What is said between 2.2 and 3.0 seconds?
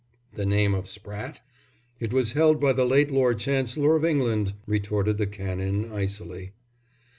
held by the